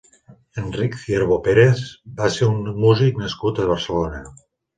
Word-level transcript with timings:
Enric 0.61 0.95
Ciervo 1.01 1.37
Pérez 1.47 1.83
va 2.23 2.31
ser 2.37 2.49
un 2.55 2.73
músic 2.87 3.21
nascut 3.27 3.61
a 3.61 3.69
Barcelona. 3.75 4.25